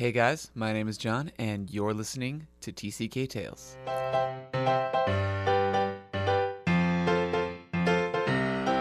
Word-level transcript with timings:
Hey 0.00 0.12
guys, 0.12 0.50
my 0.54 0.72
name 0.72 0.88
is 0.88 0.96
John, 0.96 1.30
and 1.38 1.70
you're 1.70 1.92
listening 1.92 2.46
to 2.62 2.72
TCK 2.72 3.28
Tales. 3.28 3.76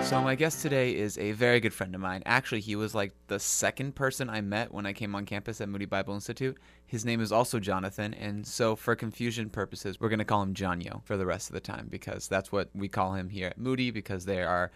So, 0.07 0.21
my 0.21 0.35
guest 0.35 0.61
today 0.61 0.95
is 0.95 1.17
a 1.17 1.33
very 1.33 1.59
good 1.59 1.73
friend 1.73 1.93
of 1.93 1.99
mine. 1.99 2.23
Actually, 2.25 2.61
he 2.61 2.77
was 2.77 2.95
like 2.95 3.11
the 3.27 3.37
second 3.37 3.95
person 3.95 4.29
I 4.29 4.39
met 4.39 4.73
when 4.73 4.85
I 4.85 4.93
came 4.93 5.13
on 5.13 5.25
campus 5.25 5.59
at 5.59 5.67
Moody 5.67 5.83
Bible 5.83 6.13
Institute. 6.13 6.57
His 6.85 7.03
name 7.03 7.19
is 7.19 7.33
also 7.33 7.59
Jonathan, 7.59 8.13
and 8.13 8.47
so 8.47 8.77
for 8.77 8.95
confusion 8.95 9.49
purposes, 9.49 9.99
we're 9.99 10.07
going 10.07 10.19
to 10.19 10.25
call 10.25 10.41
him 10.41 10.53
Johnyo 10.53 11.03
for 11.03 11.17
the 11.17 11.25
rest 11.25 11.49
of 11.49 11.53
the 11.53 11.59
time 11.59 11.87
because 11.89 12.29
that's 12.29 12.53
what 12.53 12.69
we 12.73 12.87
call 12.87 13.15
him 13.15 13.27
here 13.27 13.47
at 13.47 13.57
Moody 13.57 13.91
because 13.91 14.23
there 14.23 14.47
are 14.47 14.71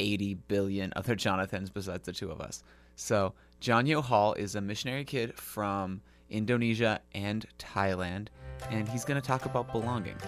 80 0.00 0.34
billion 0.48 0.92
other 0.96 1.14
Jonathans 1.14 1.70
besides 1.70 2.04
the 2.04 2.12
two 2.12 2.32
of 2.32 2.40
us. 2.40 2.64
So, 2.96 3.34
Johnyo 3.64 4.02
Hall 4.02 4.34
is 4.34 4.56
a 4.56 4.60
missionary 4.60 5.06
kid 5.06 5.38
from 5.38 6.02
Indonesia 6.28 7.00
and 7.14 7.46
Thailand, 7.58 8.28
and 8.70 8.86
he's 8.86 9.06
going 9.06 9.18
to 9.18 9.26
talk 9.26 9.46
about 9.46 9.72
belonging. 9.72 10.18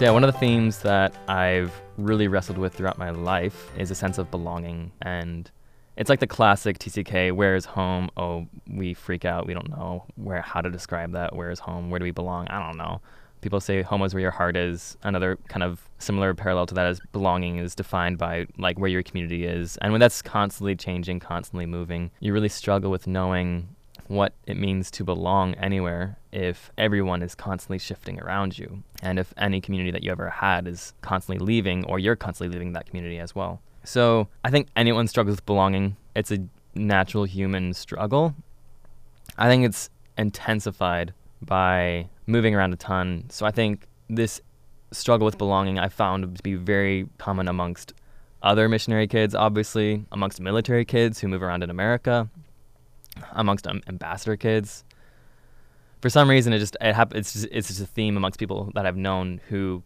So, 0.00 0.06
yeah, 0.06 0.12
one 0.12 0.24
of 0.24 0.32
the 0.32 0.38
themes 0.38 0.78
that 0.78 1.14
I've 1.28 1.78
really 1.98 2.26
wrestled 2.26 2.56
with 2.56 2.72
throughout 2.72 2.96
my 2.96 3.10
life 3.10 3.70
is 3.76 3.90
a 3.90 3.94
sense 3.94 4.16
of 4.16 4.30
belonging. 4.30 4.92
And 5.02 5.50
it's 5.98 6.08
like 6.08 6.20
the 6.20 6.26
classic 6.26 6.78
TCK, 6.78 7.32
where 7.32 7.54
is 7.54 7.66
home? 7.66 8.08
Oh, 8.16 8.46
we 8.66 8.94
freak 8.94 9.26
out. 9.26 9.46
We 9.46 9.52
don't 9.52 9.68
know 9.68 10.06
where 10.14 10.40
how 10.40 10.62
to 10.62 10.70
describe 10.70 11.12
that. 11.12 11.36
Where 11.36 11.50
is 11.50 11.58
home? 11.58 11.90
Where 11.90 11.98
do 11.98 12.04
we 12.04 12.12
belong? 12.12 12.48
I 12.48 12.66
don't 12.66 12.78
know. 12.78 13.02
People 13.42 13.60
say 13.60 13.82
home 13.82 14.02
is 14.02 14.14
where 14.14 14.22
your 14.22 14.30
heart 14.30 14.56
is. 14.56 14.96
Another 15.02 15.36
kind 15.48 15.62
of 15.62 15.86
similar 15.98 16.32
parallel 16.32 16.64
to 16.68 16.74
that 16.76 16.86
is 16.86 16.98
belonging 17.12 17.58
is 17.58 17.74
defined 17.74 18.16
by 18.16 18.46
like 18.56 18.78
where 18.78 18.88
your 18.88 19.02
community 19.02 19.44
is. 19.44 19.76
And 19.82 19.92
when 19.92 20.00
that's 20.00 20.22
constantly 20.22 20.76
changing, 20.76 21.20
constantly 21.20 21.66
moving, 21.66 22.10
you 22.20 22.32
really 22.32 22.48
struggle 22.48 22.90
with 22.90 23.06
knowing 23.06 23.68
what 24.10 24.34
it 24.44 24.56
means 24.56 24.90
to 24.90 25.04
belong 25.04 25.54
anywhere 25.54 26.18
if 26.32 26.72
everyone 26.76 27.22
is 27.22 27.36
constantly 27.36 27.78
shifting 27.78 28.20
around 28.20 28.58
you 28.58 28.82
and 29.02 29.20
if 29.20 29.32
any 29.36 29.60
community 29.60 29.92
that 29.92 30.02
you 30.02 30.10
ever 30.10 30.28
had 30.28 30.66
is 30.66 30.92
constantly 31.00 31.44
leaving 31.44 31.84
or 31.84 31.96
you're 31.96 32.16
constantly 32.16 32.52
leaving 32.52 32.72
that 32.72 32.86
community 32.86 33.20
as 33.20 33.36
well. 33.36 33.62
So 33.84 34.26
I 34.44 34.50
think 34.50 34.66
anyone 34.74 35.06
struggles 35.06 35.36
with 35.36 35.46
belonging. 35.46 35.96
It's 36.16 36.32
a 36.32 36.38
natural 36.74 37.22
human 37.22 37.72
struggle. 37.72 38.34
I 39.38 39.48
think 39.48 39.64
it's 39.64 39.88
intensified 40.18 41.14
by 41.40 42.08
moving 42.26 42.52
around 42.52 42.72
a 42.72 42.76
ton. 42.76 43.26
So 43.28 43.46
I 43.46 43.52
think 43.52 43.86
this 44.08 44.40
struggle 44.90 45.24
with 45.24 45.38
belonging 45.38 45.78
I 45.78 45.88
found 45.88 46.36
to 46.36 46.42
be 46.42 46.54
very 46.54 47.08
common 47.18 47.46
amongst 47.46 47.94
other 48.42 48.68
missionary 48.68 49.06
kids, 49.06 49.36
obviously, 49.36 50.04
amongst 50.10 50.40
military 50.40 50.84
kids 50.84 51.20
who 51.20 51.28
move 51.28 51.44
around 51.44 51.62
in 51.62 51.70
America, 51.70 52.28
amongst 53.32 53.66
um, 53.66 53.82
ambassador 53.86 54.36
kids. 54.36 54.84
For 56.00 56.08
some 56.08 56.30
reason, 56.30 56.52
it 56.52 56.58
just 56.58 56.76
it 56.80 56.94
hap- 56.94 57.14
it's 57.14 57.32
just, 57.32 57.48
it's 57.50 57.68
just 57.68 57.80
a 57.80 57.86
theme 57.86 58.16
amongst 58.16 58.38
people 58.38 58.70
that 58.74 58.86
I've 58.86 58.96
known 58.96 59.40
who 59.48 59.82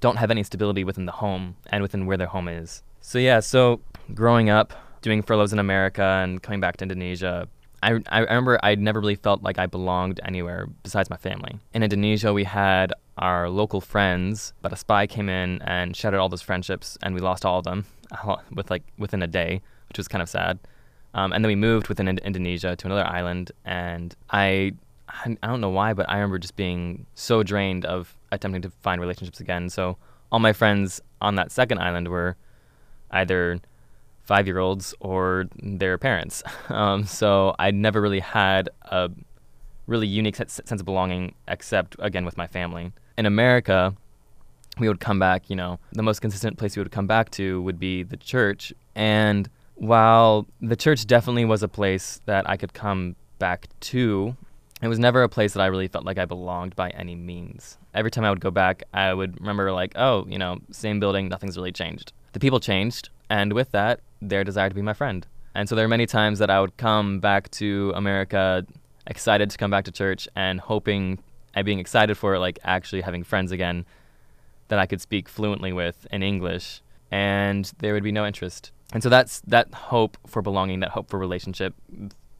don't 0.00 0.16
have 0.16 0.30
any 0.30 0.42
stability 0.42 0.84
within 0.84 1.06
the 1.06 1.12
home 1.12 1.56
and 1.70 1.82
within 1.82 2.06
where 2.06 2.16
their 2.16 2.26
home 2.26 2.48
is. 2.48 2.82
So 3.00 3.18
yeah, 3.18 3.40
so 3.40 3.80
growing 4.14 4.50
up, 4.50 4.72
doing 5.02 5.22
furloughs 5.22 5.52
in 5.52 5.58
America 5.58 6.02
and 6.02 6.42
coming 6.42 6.60
back 6.60 6.76
to 6.78 6.84
Indonesia, 6.84 7.48
I, 7.82 8.00
I 8.08 8.20
remember 8.20 8.58
I 8.62 8.74
never 8.74 9.00
really 9.00 9.14
felt 9.14 9.42
like 9.42 9.58
I 9.58 9.66
belonged 9.66 10.20
anywhere 10.24 10.66
besides 10.82 11.10
my 11.10 11.16
family. 11.16 11.58
In 11.72 11.82
Indonesia, 11.82 12.32
we 12.32 12.44
had 12.44 12.92
our 13.16 13.48
local 13.48 13.80
friends, 13.80 14.52
but 14.62 14.72
a 14.72 14.76
spy 14.76 15.06
came 15.06 15.28
in 15.28 15.62
and 15.62 15.94
shattered 15.94 16.20
all 16.20 16.28
those 16.28 16.42
friendships, 16.42 16.98
and 17.02 17.14
we 17.14 17.20
lost 17.20 17.44
all 17.44 17.58
of 17.58 17.64
them 17.64 17.84
with 18.52 18.70
like 18.70 18.82
within 18.98 19.22
a 19.22 19.26
day, 19.26 19.62
which 19.88 19.98
was 19.98 20.08
kind 20.08 20.22
of 20.22 20.28
sad. 20.28 20.58
Um, 21.18 21.32
and 21.32 21.44
then 21.44 21.48
we 21.48 21.56
moved 21.56 21.88
within 21.88 22.06
Indonesia 22.06 22.76
to 22.76 22.86
another 22.86 23.04
island, 23.04 23.50
and 23.64 24.14
I, 24.30 24.72
I 25.08 25.36
don't 25.42 25.60
know 25.60 25.68
why, 25.68 25.92
but 25.92 26.08
I 26.08 26.14
remember 26.14 26.38
just 26.38 26.54
being 26.54 27.06
so 27.14 27.42
drained 27.42 27.84
of 27.84 28.16
attempting 28.30 28.62
to 28.62 28.70
find 28.82 29.00
relationships 29.00 29.40
again. 29.40 29.68
So 29.68 29.96
all 30.30 30.38
my 30.38 30.52
friends 30.52 31.00
on 31.20 31.34
that 31.34 31.50
second 31.50 31.78
island 31.80 32.06
were 32.06 32.36
either 33.10 33.58
five 34.22 34.46
year 34.46 34.58
olds 34.58 34.94
or 35.00 35.46
their 35.60 35.98
parents. 35.98 36.42
Um, 36.68 37.04
so 37.04 37.56
I 37.58 37.70
never 37.70 38.00
really 38.00 38.20
had 38.20 38.68
a 38.82 39.10
really 39.86 40.06
unique 40.06 40.36
sense 40.36 40.70
of 40.70 40.84
belonging, 40.84 41.34
except 41.48 41.96
again 41.98 42.24
with 42.26 42.36
my 42.36 42.46
family. 42.46 42.92
In 43.16 43.26
America, 43.26 43.96
we 44.78 44.86
would 44.86 45.00
come 45.00 45.18
back, 45.18 45.50
you 45.50 45.56
know, 45.56 45.80
the 45.92 46.02
most 46.02 46.20
consistent 46.20 46.58
place 46.58 46.76
we 46.76 46.82
would 46.82 46.92
come 46.92 47.08
back 47.08 47.30
to 47.30 47.60
would 47.62 47.80
be 47.80 48.04
the 48.04 48.18
church. 48.18 48.72
And 48.94 49.48
while 49.78 50.46
the 50.60 50.76
church 50.76 51.06
definitely 51.06 51.44
was 51.44 51.62
a 51.62 51.68
place 51.68 52.20
that 52.26 52.48
I 52.48 52.56
could 52.56 52.74
come 52.74 53.16
back 53.38 53.68
to, 53.80 54.36
it 54.82 54.88
was 54.88 54.98
never 54.98 55.22
a 55.22 55.28
place 55.28 55.54
that 55.54 55.60
I 55.60 55.66
really 55.66 55.88
felt 55.88 56.04
like 56.04 56.18
I 56.18 56.24
belonged 56.24 56.76
by 56.76 56.90
any 56.90 57.14
means. 57.14 57.78
Every 57.94 58.10
time 58.10 58.24
I 58.24 58.30
would 58.30 58.40
go 58.40 58.50
back, 58.50 58.82
I 58.92 59.14
would 59.14 59.40
remember, 59.40 59.72
like, 59.72 59.92
oh, 59.96 60.26
you 60.28 60.38
know, 60.38 60.58
same 60.70 61.00
building, 61.00 61.28
nothing's 61.28 61.56
really 61.56 61.72
changed. 61.72 62.12
The 62.32 62.40
people 62.40 62.60
changed, 62.60 63.08
and 63.30 63.52
with 63.52 63.70
that, 63.72 64.00
their 64.20 64.44
desire 64.44 64.68
to 64.68 64.74
be 64.74 64.82
my 64.82 64.92
friend. 64.92 65.26
And 65.54 65.68
so 65.68 65.74
there 65.74 65.84
are 65.84 65.88
many 65.88 66.06
times 66.06 66.38
that 66.40 66.50
I 66.50 66.60
would 66.60 66.76
come 66.76 67.20
back 67.20 67.50
to 67.52 67.92
America 67.94 68.66
excited 69.06 69.50
to 69.50 69.58
come 69.58 69.70
back 69.70 69.84
to 69.84 69.92
church 69.92 70.28
and 70.36 70.60
hoping 70.60 71.18
and 71.54 71.64
being 71.64 71.78
excited 71.78 72.16
for 72.16 72.38
like 72.38 72.58
actually 72.62 73.00
having 73.00 73.24
friends 73.24 73.50
again 73.52 73.86
that 74.68 74.78
I 74.78 74.86
could 74.86 75.00
speak 75.00 75.28
fluently 75.28 75.72
with 75.72 76.06
in 76.12 76.22
English 76.22 76.82
and 77.10 77.72
there 77.78 77.94
would 77.94 78.02
be 78.02 78.12
no 78.12 78.26
interest. 78.26 78.70
And 78.92 79.02
so 79.02 79.08
that's 79.08 79.40
that 79.46 79.72
hope 79.74 80.16
for 80.26 80.42
belonging, 80.42 80.80
that 80.80 80.90
hope 80.90 81.10
for 81.10 81.18
relationship 81.18 81.74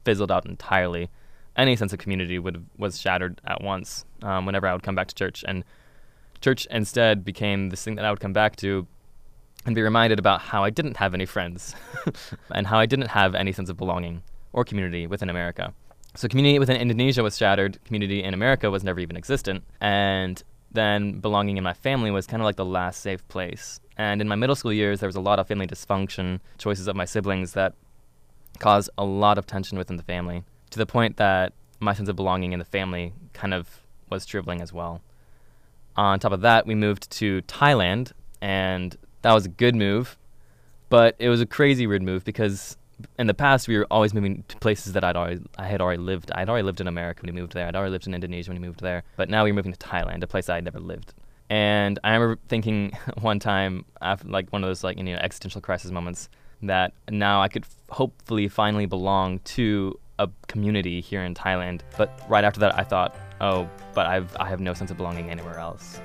fizzled 0.03 0.31
out 0.31 0.45
entirely. 0.45 1.09
Any 1.55 1.75
sense 1.75 1.93
of 1.93 1.99
community 1.99 2.39
would 2.39 2.65
was 2.77 2.99
shattered 2.99 3.41
at 3.45 3.61
once 3.61 4.05
um, 4.23 4.45
whenever 4.45 4.67
I 4.67 4.73
would 4.73 4.83
come 4.83 4.95
back 4.95 5.07
to 5.07 5.15
church, 5.15 5.43
and 5.47 5.63
church 6.41 6.65
instead 6.71 7.25
became 7.25 7.69
this 7.69 7.83
thing 7.83 7.95
that 7.95 8.05
I 8.05 8.09
would 8.09 8.19
come 8.19 8.33
back 8.33 8.55
to 8.57 8.87
and 9.65 9.75
be 9.75 9.81
reminded 9.81 10.19
about 10.19 10.41
how 10.41 10.63
I 10.63 10.69
didn't 10.69 10.97
have 10.97 11.13
any 11.13 11.25
friends 11.25 11.75
and 12.51 12.65
how 12.67 12.79
I 12.79 12.85
didn't 12.85 13.07
have 13.09 13.35
any 13.35 13.51
sense 13.51 13.69
of 13.69 13.77
belonging 13.77 14.23
or 14.53 14.63
community 14.63 15.05
within 15.05 15.29
America. 15.29 15.73
So 16.15 16.27
community 16.27 16.57
within 16.59 16.77
Indonesia 16.77 17.21
was 17.21 17.37
shattered, 17.37 17.83
community 17.85 18.23
in 18.23 18.33
America 18.33 18.71
was 18.71 18.83
never 18.83 18.99
even 18.99 19.15
existent, 19.15 19.63
and 19.79 20.41
then 20.71 21.19
belonging 21.19 21.57
in 21.57 21.63
my 21.63 21.73
family 21.73 22.09
was 22.11 22.25
kind 22.25 22.41
of 22.41 22.45
like 22.45 22.55
the 22.55 22.65
last 22.65 23.01
safe 23.01 23.27
place. 23.27 23.79
And 23.99 24.21
in 24.21 24.29
my 24.29 24.35
middle 24.35 24.55
school 24.55 24.71
years, 24.71 25.01
there 25.01 25.09
was 25.09 25.17
a 25.17 25.21
lot 25.21 25.39
of 25.39 25.47
family 25.49 25.67
dysfunction, 25.67 26.39
choices 26.57 26.87
of 26.87 26.95
my 26.95 27.03
siblings 27.03 27.51
that 27.51 27.73
caused 28.57 28.89
a 28.97 29.03
lot 29.03 29.37
of 29.37 29.45
tension 29.45 29.77
within 29.77 29.97
the 29.97 30.03
family, 30.03 30.43
to 30.69 30.77
the 30.79 30.85
point 30.85 31.17
that 31.17 31.51
my 31.81 31.93
sense 31.93 32.07
of 32.07 32.15
belonging 32.15 32.53
in 32.53 32.59
the 32.59 32.65
family 32.65 33.11
kind 33.33 33.53
of 33.53 33.81
was 34.09 34.25
shriveling 34.25 34.61
as 34.61 34.71
well. 34.71 35.01
On 35.97 36.17
top 36.17 36.31
of 36.31 36.39
that, 36.41 36.65
we 36.65 36.75
moved 36.75 37.11
to 37.11 37.41
Thailand, 37.41 38.13
and 38.41 38.95
that 39.21 39.33
was 39.33 39.45
a 39.45 39.49
good 39.49 39.75
move, 39.75 40.17
but 40.87 41.17
it 41.19 41.27
was 41.27 41.41
a 41.41 41.45
crazy 41.45 41.85
weird 41.85 42.01
move 42.01 42.23
because 42.23 42.77
in 43.17 43.27
the 43.27 43.33
past 43.33 43.67
we 43.67 43.77
were 43.77 43.87
always 43.91 44.13
moving 44.13 44.45
to 44.47 44.57
places 44.59 44.93
that 44.93 45.03
I'd 45.03 45.17
already 45.17 45.41
I 45.57 45.67
had 45.67 45.81
already 45.81 46.01
lived. 46.01 46.31
I'd 46.31 46.47
already 46.47 46.63
lived 46.63 46.79
in 46.79 46.87
America 46.87 47.21
when 47.21 47.35
we 47.35 47.41
moved 47.41 47.51
there. 47.51 47.67
I'd 47.67 47.75
already 47.75 47.91
lived 47.91 48.07
in 48.07 48.13
Indonesia 48.13 48.49
when 48.49 48.61
we 48.61 48.65
moved 48.65 48.79
there. 48.79 49.03
But 49.17 49.29
now 49.29 49.43
we 49.43 49.51
are 49.51 49.53
moving 49.53 49.73
to 49.73 49.77
Thailand, 49.77 50.23
a 50.23 50.27
place 50.27 50.47
I'd 50.47 50.63
never 50.63 50.79
lived. 50.79 51.13
And 51.49 51.97
I 52.03 52.13
remember 52.13 52.39
thinking 52.47 52.91
one 53.21 53.39
time, 53.39 53.85
after 54.01 54.27
like 54.27 54.51
one 54.51 54.63
of 54.63 54.69
those 54.69 54.83
like 54.83 54.97
you 54.97 55.03
know 55.03 55.15
existential 55.15 55.61
crisis 55.61 55.91
moments, 55.91 56.29
that 56.63 56.93
now 57.09 57.41
I 57.41 57.47
could 57.47 57.63
f- 57.63 57.75
hopefully 57.89 58.47
finally 58.47 58.85
belong 58.85 59.39
to 59.39 59.99
a 60.19 60.29
community 60.47 61.01
here 61.01 61.23
in 61.23 61.33
Thailand. 61.33 61.81
But 61.97 62.21
right 62.29 62.43
after 62.43 62.59
that, 62.59 62.77
I 62.77 62.83
thought, 62.83 63.15
oh, 63.41 63.69
but 63.93 64.05
I've 64.05 64.35
I 64.37 64.47
have 64.47 64.59
no 64.59 64.73
sense 64.73 64.91
of 64.91 64.97
belonging 64.97 65.29
anywhere 65.29 65.57
else. 65.57 65.99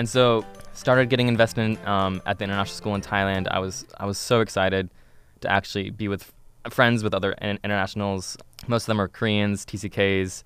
And 0.00 0.08
so 0.08 0.46
started 0.72 1.10
getting 1.10 1.28
invested 1.28 1.76
um, 1.86 2.22
at 2.24 2.38
the 2.38 2.44
international 2.44 2.74
school 2.74 2.94
in 2.94 3.02
Thailand. 3.02 3.48
I 3.50 3.58
was 3.58 3.84
I 3.98 4.06
was 4.06 4.16
so 4.16 4.40
excited 4.40 4.88
to 5.42 5.52
actually 5.52 5.90
be 5.90 6.08
with 6.08 6.32
friends 6.70 7.04
with 7.04 7.12
other 7.12 7.32
in- 7.32 7.58
internationals. 7.62 8.38
Most 8.66 8.84
of 8.84 8.86
them 8.86 8.98
are 8.98 9.08
Koreans, 9.08 9.66
TCKs, 9.66 10.42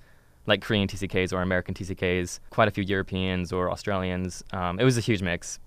like 0.49 0.61
Korean 0.61 0.89
TCKs 0.89 1.33
or 1.33 1.41
American 1.41 1.73
TCKs. 1.73 2.41
Quite 2.51 2.67
a 2.67 2.73
few 2.73 2.83
Europeans 2.83 3.53
or 3.53 3.71
Australians. 3.71 4.43
Um, 4.53 4.81
it 4.81 4.85
was 4.85 4.99
a 4.99 5.01
huge 5.01 5.23
mix. 5.23 5.61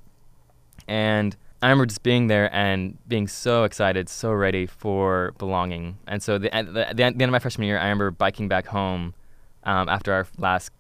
And 0.90 1.38
I 1.62 1.68
remember 1.68 1.86
just 1.86 2.04
being 2.04 2.28
there 2.28 2.54
and 2.54 2.98
being 3.08 3.30
so 3.30 3.64
excited, 3.64 4.10
so 4.10 4.34
ready 4.34 4.66
for 4.66 5.34
belonging. 5.38 5.98
And 6.08 6.22
so 6.22 6.38
the, 6.38 6.50
the, 6.50 6.94
the 6.94 7.04
end 7.06 7.22
of 7.22 7.30
my 7.30 7.40
freshman 7.40 7.70
year, 7.70 7.80
I 7.80 7.84
remember 7.84 8.12
biking 8.12 8.50
back 8.50 8.68
home 8.68 9.14
um, 9.64 9.88
after 9.88 10.12
our 10.12 10.28
last 10.38 10.72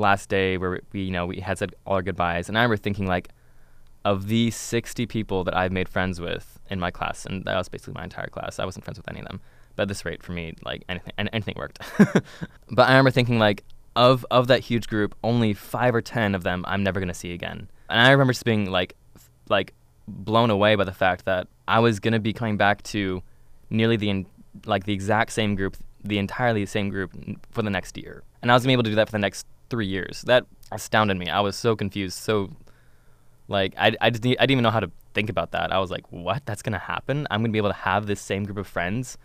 last 0.00 0.28
day 0.28 0.56
where 0.56 0.80
we 0.92 1.02
you 1.02 1.10
know 1.10 1.26
we 1.26 1.40
had 1.40 1.58
said 1.58 1.74
all 1.86 1.94
our 1.94 2.02
goodbyes, 2.02 2.48
and 2.48 2.58
I 2.58 2.62
remember 2.62 2.76
thinking 2.76 3.06
like, 3.06 3.28
of 4.04 4.28
these 4.28 4.56
60 4.56 5.06
people 5.06 5.44
that 5.44 5.56
I've 5.56 5.72
made 5.72 5.88
friends 5.88 6.20
with 6.20 6.58
in 6.70 6.80
my 6.80 6.90
class, 6.90 7.26
and 7.26 7.44
that 7.44 7.56
was 7.56 7.68
basically 7.68 7.94
my 7.94 8.04
entire 8.04 8.28
class. 8.28 8.58
I 8.58 8.64
wasn't 8.64 8.84
friends 8.84 8.98
with 8.98 9.08
any 9.10 9.20
of 9.20 9.26
them, 9.26 9.40
but 9.76 9.82
at 9.82 9.88
this 9.88 10.04
rate, 10.04 10.22
for 10.22 10.32
me, 10.32 10.54
like 10.64 10.84
anything 10.88 11.12
anything 11.18 11.54
worked. 11.56 11.80
but 11.98 12.88
I 12.88 12.92
remember 12.92 13.10
thinking 13.10 13.38
like, 13.38 13.62
of 13.96 14.24
of 14.30 14.46
that 14.46 14.60
huge 14.60 14.88
group, 14.88 15.14
only 15.22 15.52
five 15.52 15.94
or 15.94 16.00
ten 16.00 16.34
of 16.34 16.42
them 16.42 16.64
I'm 16.66 16.82
never 16.82 17.00
gonna 17.00 17.14
see 17.14 17.32
again. 17.32 17.68
And 17.88 18.00
I 18.00 18.10
remember 18.10 18.32
just 18.32 18.44
being 18.44 18.70
like, 18.70 18.96
like 19.48 19.74
blown 20.08 20.50
away 20.50 20.74
by 20.76 20.84
the 20.84 20.92
fact 20.92 21.24
that 21.26 21.48
I 21.68 21.80
was 21.80 22.00
gonna 22.00 22.20
be 22.20 22.32
coming 22.32 22.56
back 22.56 22.82
to 22.84 23.22
nearly 23.68 23.96
the 23.96 24.08
in, 24.08 24.26
like 24.64 24.84
the 24.84 24.94
exact 24.94 25.32
same 25.32 25.54
group, 25.54 25.76
the 26.02 26.18
entirely 26.18 26.64
same 26.66 26.88
group 26.88 27.12
for 27.50 27.62
the 27.62 27.70
next 27.70 27.96
year, 27.98 28.22
and 28.40 28.50
I 28.50 28.54
was 28.54 28.62
gonna 28.62 28.70
be 28.70 28.74
able 28.74 28.84
to 28.84 28.90
do 28.90 28.96
that 28.96 29.08
for 29.08 29.12
the 29.12 29.18
next 29.18 29.46
three 29.70 29.86
years. 29.86 30.22
That 30.22 30.46
astounded 30.72 31.16
me. 31.16 31.28
I 31.28 31.40
was 31.40 31.56
so 31.56 31.74
confused, 31.76 32.18
so 32.18 32.50
like 33.48 33.74
I 33.78 33.96
I 34.00 34.10
just 34.10 34.24
I 34.26 34.30
didn't 34.30 34.50
even 34.50 34.62
know 34.62 34.70
how 34.70 34.80
to 34.80 34.90
think 35.14 35.30
about 35.30 35.52
that. 35.52 35.72
I 35.72 35.78
was 35.78 35.90
like, 35.90 36.10
what? 36.12 36.44
That's 36.44 36.62
gonna 36.62 36.78
happen? 36.78 37.26
I'm 37.30 37.40
gonna 37.40 37.52
be 37.52 37.58
able 37.58 37.70
to 37.70 37.76
have 37.76 38.06
this 38.06 38.20
same 38.20 38.44
group 38.44 38.58
of 38.58 38.66
friends 38.66 39.16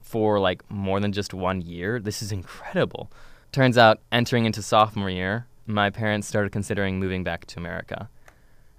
for 0.00 0.38
like 0.38 0.68
more 0.70 1.00
than 1.00 1.12
just 1.12 1.34
one 1.34 1.60
year. 1.60 2.00
This 2.00 2.22
is 2.22 2.32
incredible. 2.32 3.10
Turns 3.52 3.76
out, 3.78 4.00
entering 4.12 4.44
into 4.44 4.62
sophomore 4.62 5.10
year, 5.10 5.46
my 5.66 5.90
parents 5.90 6.28
started 6.28 6.52
considering 6.52 6.98
moving 6.98 7.24
back 7.24 7.46
to 7.46 7.58
America. 7.58 8.08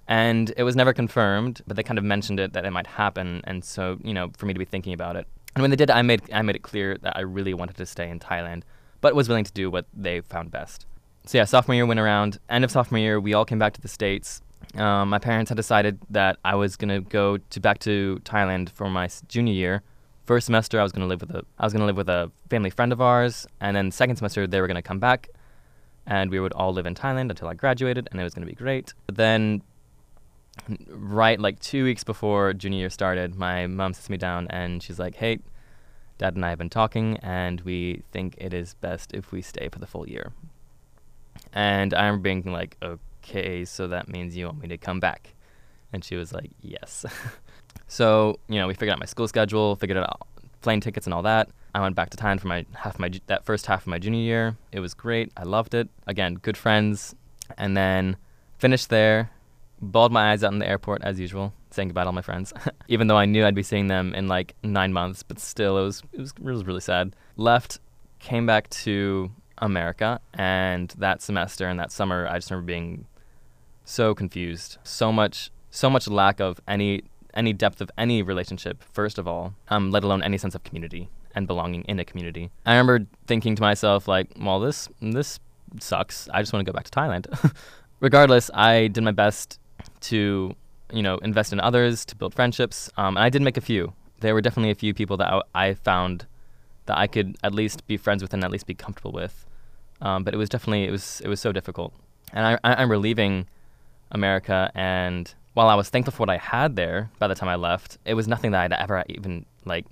And 0.06 0.52
it 0.56 0.62
was 0.62 0.74
never 0.74 0.94
confirmed, 0.94 1.60
but 1.66 1.76
they 1.76 1.82
kind 1.82 1.98
of 1.98 2.04
mentioned 2.04 2.40
it 2.40 2.54
that 2.54 2.64
it 2.64 2.70
might 2.70 2.86
happen. 2.86 3.42
And 3.44 3.62
so, 3.62 3.98
you 4.02 4.14
know, 4.14 4.30
for 4.38 4.46
me 4.46 4.54
to 4.54 4.58
be 4.58 4.64
thinking 4.64 4.94
about 4.94 5.16
it. 5.16 5.26
And 5.54 5.62
when 5.62 5.70
they 5.70 5.76
did, 5.76 5.90
I 5.90 6.00
made, 6.00 6.22
I 6.32 6.40
made 6.40 6.56
it 6.56 6.62
clear 6.62 6.96
that 6.98 7.16
I 7.16 7.20
really 7.20 7.52
wanted 7.52 7.76
to 7.76 7.84
stay 7.84 8.08
in 8.08 8.18
Thailand, 8.18 8.62
but 9.00 9.14
was 9.14 9.28
willing 9.28 9.44
to 9.44 9.52
do 9.52 9.70
what 9.70 9.86
they 9.94 10.20
found 10.20 10.50
best. 10.50 10.86
So, 11.26 11.38
yeah, 11.38 11.44
sophomore 11.44 11.74
year 11.74 11.86
went 11.86 12.00
around. 12.00 12.38
End 12.48 12.64
of 12.64 12.70
sophomore 12.70 12.98
year, 12.98 13.20
we 13.20 13.34
all 13.34 13.44
came 13.44 13.58
back 13.58 13.74
to 13.74 13.80
the 13.80 13.88
States. 13.88 14.40
Um, 14.74 15.10
my 15.10 15.18
parents 15.18 15.48
had 15.50 15.56
decided 15.56 15.98
that 16.10 16.38
I 16.44 16.54
was 16.54 16.76
to 16.76 17.00
go 17.00 17.38
to 17.38 17.60
back 17.60 17.78
to 17.80 18.20
Thailand 18.24 18.70
for 18.70 18.90
my 18.90 19.08
junior 19.28 19.54
year 19.54 19.82
first 20.28 20.44
semester 20.44 20.78
I 20.78 20.82
was 20.82 20.92
gonna 20.92 21.06
live 21.06 21.22
with 21.22 21.30
a 21.30 21.42
I 21.58 21.64
was 21.64 21.72
gonna 21.72 21.86
live 21.86 21.96
with 21.96 22.10
a 22.10 22.30
family 22.50 22.68
friend 22.68 22.92
of 22.92 23.00
ours, 23.00 23.46
and 23.62 23.74
then 23.74 23.90
second 23.90 24.16
semester 24.16 24.46
they 24.46 24.60
were 24.60 24.66
gonna 24.66 24.82
come 24.82 24.98
back, 24.98 25.30
and 26.06 26.30
we 26.30 26.38
would 26.38 26.52
all 26.52 26.72
live 26.74 26.84
in 26.84 26.94
Thailand 26.94 27.30
until 27.30 27.48
I 27.48 27.54
graduated, 27.54 28.08
and 28.10 28.20
it 28.20 28.24
was 28.24 28.34
gonna 28.34 28.46
be 28.46 28.52
great. 28.52 28.92
But 29.06 29.16
then, 29.16 29.62
right 30.90 31.40
like 31.40 31.58
two 31.60 31.82
weeks 31.82 32.04
before 32.04 32.52
junior 32.52 32.78
year 32.78 32.90
started, 32.90 33.36
my 33.36 33.66
mom 33.66 33.94
sits 33.94 34.10
me 34.10 34.18
down 34.18 34.46
and 34.50 34.82
she's 34.82 34.98
like, 34.98 35.14
"Hey, 35.14 35.38
Dad 36.18 36.34
and 36.34 36.44
I 36.44 36.50
have 36.50 36.58
been 36.58 36.70
talking, 36.70 37.16
and 37.18 37.60
we 37.62 38.02
think 38.12 38.34
it 38.38 38.52
is 38.52 38.74
best 38.74 39.14
if 39.14 39.32
we 39.32 39.40
stay 39.42 39.68
for 39.68 39.78
the 39.78 39.86
full 39.86 40.08
year." 40.08 40.32
And 41.52 41.94
I 41.94 42.06
remember 42.06 42.22
being 42.22 42.52
like, 42.52 42.76
"Okay, 42.82 43.64
so 43.64 43.88
that 43.88 44.08
means 44.08 44.36
you 44.36 44.46
want 44.46 44.60
me 44.60 44.68
to 44.68 44.78
come 44.78 45.00
back?" 45.00 45.34
And 45.92 46.04
she 46.04 46.16
was 46.16 46.32
like, 46.32 46.50
"Yes." 46.60 47.06
So 47.90 48.38
you 48.48 48.58
know, 48.58 48.68
we 48.68 48.74
figured 48.74 48.92
out 48.92 48.98
my 48.98 49.06
school 49.06 49.26
schedule, 49.28 49.74
figured 49.76 49.96
out 49.96 50.28
plane 50.60 50.80
tickets 50.80 51.06
and 51.06 51.14
all 51.14 51.22
that. 51.22 51.48
I 51.74 51.80
went 51.80 51.96
back 51.96 52.10
to 52.10 52.16
Thailand 52.16 52.40
for 52.40 52.48
my 52.48 52.66
half 52.74 52.98
my 52.98 53.10
that 53.26 53.44
first 53.44 53.66
half 53.66 53.82
of 53.82 53.86
my 53.86 53.98
junior 53.98 54.20
year. 54.20 54.56
It 54.72 54.80
was 54.80 54.94
great. 54.94 55.32
I 55.36 55.44
loved 55.44 55.74
it. 55.74 55.88
Again, 56.06 56.34
good 56.34 56.56
friends, 56.56 57.14
and 57.56 57.76
then 57.76 58.16
finished 58.58 58.90
there. 58.90 59.30
Bawled 59.80 60.12
my 60.12 60.32
eyes 60.32 60.42
out 60.42 60.52
in 60.52 60.58
the 60.58 60.68
airport 60.68 61.02
as 61.02 61.20
usual, 61.20 61.52
saying 61.70 61.88
goodbye 61.88 62.02
to 62.02 62.08
all 62.08 62.12
my 62.12 62.22
friends. 62.22 62.52
Even 62.88 63.06
though 63.06 63.16
I 63.16 63.26
knew 63.26 63.44
I'd 63.44 63.54
be 63.54 63.62
seeing 63.62 63.86
them 63.86 64.14
in 64.14 64.28
like 64.28 64.54
nine 64.62 64.92
months, 64.92 65.22
but 65.22 65.38
still, 65.38 65.78
it 65.78 65.82
was 65.82 66.02
it 66.12 66.20
was, 66.20 66.32
it 66.32 66.44
was 66.44 66.64
really 66.64 66.80
sad. 66.80 67.14
Left, 67.36 67.78
came 68.18 68.46
back 68.46 68.68
to 68.70 69.30
America, 69.58 70.20
and 70.34 70.92
that 70.98 71.22
semester 71.22 71.68
and 71.68 71.78
that 71.78 71.92
summer, 71.92 72.26
I 72.28 72.38
just 72.38 72.50
remember 72.50 72.66
being 72.66 73.06
so 73.84 74.14
confused, 74.14 74.78
so 74.82 75.12
much, 75.12 75.50
so 75.70 75.88
much 75.88 76.08
lack 76.08 76.40
of 76.40 76.60
any 76.66 77.02
any 77.34 77.52
depth 77.52 77.80
of 77.80 77.90
any 77.96 78.22
relationship, 78.22 78.82
first 78.92 79.18
of 79.18 79.28
all, 79.28 79.54
um, 79.68 79.90
let 79.90 80.02
alone 80.02 80.22
any 80.22 80.38
sense 80.38 80.54
of 80.54 80.64
community 80.64 81.08
and 81.34 81.46
belonging 81.46 81.82
in 81.82 82.00
a 82.00 82.04
community. 82.04 82.50
I 82.66 82.72
remember 82.72 83.06
thinking 83.26 83.54
to 83.54 83.62
myself, 83.62 84.08
like, 84.08 84.32
well, 84.40 84.60
this 84.60 84.88
this 85.00 85.38
sucks. 85.80 86.28
I 86.32 86.42
just 86.42 86.52
want 86.52 86.66
to 86.66 86.72
go 86.72 86.76
back 86.76 86.84
to 86.84 86.90
Thailand. 86.90 87.52
Regardless, 88.00 88.50
I 88.54 88.88
did 88.88 89.02
my 89.04 89.12
best 89.12 89.58
to, 90.02 90.54
you 90.92 91.02
know, 91.02 91.18
invest 91.18 91.52
in 91.52 91.60
others, 91.60 92.04
to 92.06 92.16
build 92.16 92.34
friendships, 92.34 92.90
um, 92.96 93.16
and 93.16 93.24
I 93.24 93.28
did 93.30 93.42
make 93.42 93.56
a 93.56 93.60
few. 93.60 93.92
There 94.20 94.34
were 94.34 94.40
definitely 94.40 94.70
a 94.70 94.74
few 94.74 94.94
people 94.94 95.16
that 95.18 95.32
I, 95.32 95.42
I 95.54 95.74
found 95.74 96.26
that 96.86 96.98
I 96.98 97.06
could 97.06 97.36
at 97.44 97.54
least 97.54 97.86
be 97.86 97.96
friends 97.96 98.22
with 98.22 98.34
and 98.34 98.42
at 98.42 98.50
least 98.50 98.66
be 98.66 98.74
comfortable 98.74 99.12
with. 99.12 99.46
Um, 100.00 100.24
but 100.24 100.34
it 100.34 100.36
was 100.36 100.48
definitely 100.48 100.84
it 100.84 100.90
was 100.90 101.20
it 101.20 101.28
was 101.28 101.40
so 101.40 101.52
difficult. 101.52 101.92
And 102.32 102.46
I, 102.46 102.58
I, 102.64 102.72
remember 102.72 102.98
leaving 102.98 103.46
America 104.10 104.70
and 104.74 105.32
while 105.54 105.68
I 105.68 105.74
was 105.74 105.88
thankful 105.88 106.12
for 106.12 106.20
what 106.20 106.30
I 106.30 106.36
had 106.36 106.76
there 106.76 107.10
by 107.18 107.26
the 107.26 107.34
time 107.34 107.48
I 107.48 107.56
left, 107.56 107.98
it 108.04 108.14
was 108.14 108.28
nothing 108.28 108.52
that 108.52 108.60
I'd 108.60 108.72
ever 108.72 109.04
even 109.08 109.44
like. 109.64 109.86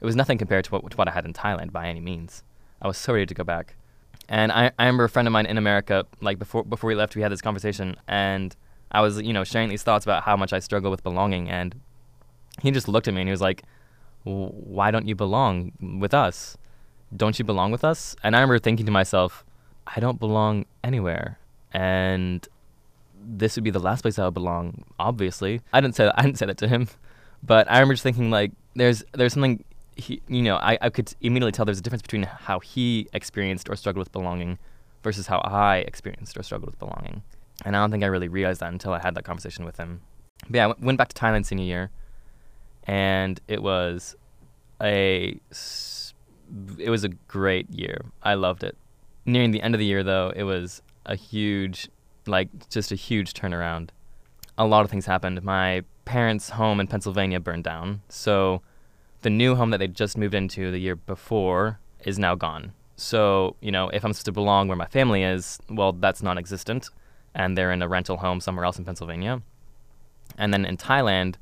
It 0.00 0.04
was 0.04 0.16
nothing 0.16 0.38
compared 0.38 0.64
to 0.66 0.70
what, 0.70 0.90
to 0.90 0.96
what 0.96 1.08
I 1.08 1.10
had 1.10 1.24
in 1.24 1.32
Thailand 1.32 1.72
by 1.72 1.88
any 1.88 2.00
means. 2.00 2.42
I 2.80 2.86
was 2.86 2.96
so 2.96 3.12
ready 3.12 3.26
to 3.26 3.34
go 3.34 3.44
back. 3.44 3.74
And 4.28 4.52
I, 4.52 4.70
I 4.78 4.84
remember 4.84 5.04
a 5.04 5.08
friend 5.08 5.26
of 5.26 5.32
mine 5.32 5.46
in 5.46 5.58
America, 5.58 6.06
like 6.20 6.38
before 6.38 6.64
before 6.64 6.88
we 6.88 6.94
left, 6.94 7.16
we 7.16 7.22
had 7.22 7.32
this 7.32 7.42
conversation, 7.42 7.96
and 8.06 8.54
I 8.92 9.00
was 9.00 9.20
you 9.20 9.32
know 9.32 9.44
sharing 9.44 9.68
these 9.68 9.82
thoughts 9.82 10.04
about 10.04 10.24
how 10.24 10.36
much 10.36 10.52
I 10.52 10.58
struggle 10.58 10.90
with 10.90 11.02
belonging, 11.02 11.48
and 11.48 11.80
he 12.62 12.70
just 12.70 12.88
looked 12.88 13.08
at 13.08 13.14
me 13.14 13.20
and 13.20 13.28
he 13.28 13.32
was 13.32 13.40
like, 13.40 13.62
"Why 14.24 14.90
don't 14.90 15.06
you 15.06 15.14
belong 15.14 15.72
with 15.80 16.14
us? 16.14 16.56
Don't 17.16 17.38
you 17.38 17.44
belong 17.44 17.70
with 17.70 17.84
us?" 17.84 18.16
And 18.22 18.36
I 18.36 18.40
remember 18.40 18.58
thinking 18.58 18.86
to 18.86 18.92
myself, 18.92 19.44
"I 19.86 20.00
don't 20.00 20.18
belong 20.18 20.66
anywhere," 20.82 21.38
and 21.72 22.46
this 23.22 23.56
would 23.56 23.64
be 23.64 23.70
the 23.70 23.80
last 23.80 24.02
place 24.02 24.18
I 24.18 24.24
would 24.24 24.34
belong. 24.34 24.84
Obviously, 24.98 25.60
I 25.72 25.80
didn't 25.80 25.94
say 25.94 26.04
that, 26.04 26.18
I 26.18 26.22
didn't 26.22 26.38
say 26.38 26.46
that 26.46 26.58
to 26.58 26.68
him, 26.68 26.88
but 27.42 27.70
I 27.70 27.74
remember 27.74 27.94
just 27.94 28.02
thinking 28.02 28.30
like, 28.30 28.52
there's 28.74 29.04
there's 29.12 29.32
something 29.32 29.64
he, 29.96 30.22
you 30.28 30.42
know, 30.42 30.56
I, 30.56 30.78
I 30.80 30.90
could 30.90 31.12
immediately 31.20 31.52
tell 31.52 31.64
there's 31.64 31.78
a 31.78 31.82
difference 31.82 32.02
between 32.02 32.22
how 32.22 32.60
he 32.60 33.08
experienced 33.12 33.68
or 33.68 33.76
struggled 33.76 34.00
with 34.00 34.12
belonging 34.12 34.58
versus 35.02 35.26
how 35.26 35.38
I 35.38 35.78
experienced 35.78 36.36
or 36.36 36.42
struggled 36.42 36.70
with 36.70 36.78
belonging. 36.78 37.22
And 37.64 37.76
I 37.76 37.80
don't 37.80 37.90
think 37.90 38.04
I 38.04 38.06
really 38.06 38.28
realized 38.28 38.60
that 38.60 38.72
until 38.72 38.92
I 38.92 39.00
had 39.00 39.14
that 39.14 39.24
conversation 39.24 39.64
with 39.64 39.76
him. 39.76 40.00
But 40.48 40.56
yeah, 40.56 40.68
I 40.68 40.74
went 40.80 40.98
back 40.98 41.08
to 41.08 41.14
Thailand 41.14 41.46
senior 41.46 41.64
year, 41.64 41.90
and 42.84 43.40
it 43.48 43.62
was 43.62 44.16
a 44.82 45.38
it 46.78 46.90
was 46.90 47.04
a 47.04 47.08
great 47.08 47.70
year. 47.70 48.06
I 48.22 48.34
loved 48.34 48.64
it. 48.64 48.76
Nearing 49.26 49.50
the 49.50 49.62
end 49.62 49.74
of 49.74 49.78
the 49.78 49.84
year, 49.84 50.02
though, 50.02 50.32
it 50.34 50.44
was 50.44 50.82
a 51.06 51.14
huge 51.14 51.88
like 52.26 52.68
just 52.68 52.92
a 52.92 52.94
huge 52.94 53.34
turnaround. 53.34 53.90
A 54.56 54.66
lot 54.66 54.84
of 54.84 54.90
things 54.90 55.06
happened. 55.06 55.42
My 55.42 55.84
parents' 56.04 56.50
home 56.50 56.80
in 56.80 56.86
Pennsylvania 56.86 57.40
burned 57.40 57.64
down, 57.64 58.02
so 58.08 58.62
the 59.22 59.30
new 59.30 59.54
home 59.54 59.70
that 59.70 59.78
they 59.78 59.88
just 59.88 60.16
moved 60.16 60.34
into 60.34 60.70
the 60.70 60.78
year 60.78 60.96
before 60.96 61.78
is 62.04 62.18
now 62.18 62.34
gone. 62.34 62.72
So, 62.96 63.56
you 63.60 63.70
know, 63.70 63.88
if 63.90 64.04
I'm 64.04 64.12
supposed 64.12 64.26
to 64.26 64.32
belong 64.32 64.68
where 64.68 64.76
my 64.76 64.86
family 64.86 65.22
is, 65.22 65.58
well, 65.68 65.92
that's 65.92 66.22
non 66.22 66.38
existent. 66.38 66.90
And 67.34 67.56
they're 67.56 67.72
in 67.72 67.82
a 67.82 67.88
rental 67.88 68.16
home 68.16 68.40
somewhere 68.40 68.64
else 68.64 68.78
in 68.78 68.84
Pennsylvania. 68.84 69.42
And 70.36 70.52
then 70.52 70.64
in 70.64 70.76
Thailand, 70.76 71.36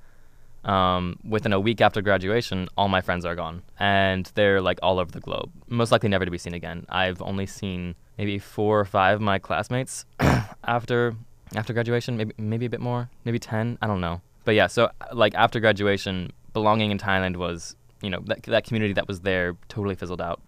um, 0.64 1.18
within 1.24 1.52
a 1.52 1.60
week 1.60 1.80
after 1.80 2.02
graduation, 2.02 2.68
all 2.76 2.88
my 2.88 3.00
friends 3.00 3.24
are 3.24 3.34
gone. 3.34 3.62
And 3.78 4.30
they're 4.34 4.60
like 4.60 4.78
all 4.82 4.98
over 4.98 5.10
the 5.10 5.20
globe, 5.20 5.50
most 5.68 5.92
likely 5.92 6.08
never 6.08 6.24
to 6.24 6.30
be 6.30 6.38
seen 6.38 6.54
again. 6.54 6.84
I've 6.88 7.22
only 7.22 7.46
seen 7.46 7.94
maybe 8.18 8.38
four 8.38 8.80
or 8.80 8.84
five 8.84 9.16
of 9.16 9.22
my 9.22 9.38
classmates 9.38 10.04
after 10.64 11.14
after 11.54 11.72
graduation, 11.72 12.16
maybe 12.16 12.34
maybe 12.36 12.66
a 12.66 12.70
bit 12.70 12.80
more, 12.80 13.08
maybe 13.24 13.38
ten. 13.38 13.78
I 13.80 13.86
don't 13.86 14.00
know. 14.00 14.20
But 14.44 14.54
yeah, 14.54 14.66
so 14.66 14.90
like 15.12 15.34
after 15.34 15.60
graduation, 15.60 16.32
belonging 16.52 16.90
in 16.90 16.98
Thailand 16.98 17.36
was 17.36 17.76
you 18.02 18.10
know 18.10 18.20
that 18.26 18.42
that 18.44 18.64
community 18.64 18.92
that 18.94 19.08
was 19.08 19.20
there 19.20 19.56
totally 19.68 19.94
fizzled 19.94 20.20
out. 20.20 20.40